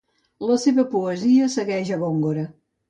[0.51, 2.51] La seva poesia segueix a Góngora.